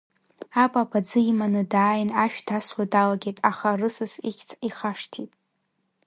[0.63, 5.31] Апап аӡы иманы дааин ашә дасуа далагеит, аха рысыс ихьыӡ ихашҭит.